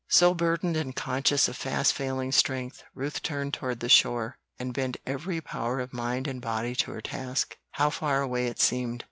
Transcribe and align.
So 0.09 0.33
burdened, 0.33 0.75
and 0.77 0.95
conscious 0.95 1.47
of 1.47 1.55
fast 1.55 1.93
failing 1.93 2.31
strength, 2.31 2.81
Ruth 2.95 3.21
turned 3.21 3.53
toward 3.53 3.81
the 3.81 3.87
shore, 3.87 4.35
and 4.57 4.73
bent 4.73 4.97
every 5.05 5.41
power 5.41 5.79
of 5.79 5.93
mind 5.93 6.27
and 6.27 6.41
body 6.41 6.73
to 6.77 6.91
her 6.93 7.01
task. 7.01 7.55
How 7.73 7.91
far 7.91 8.23
away 8.23 8.47
it 8.47 8.59
seemed! 8.59 8.99